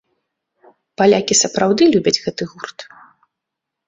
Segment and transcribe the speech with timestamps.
[1.01, 2.79] Палякі сапраўды любяць гэты гурт.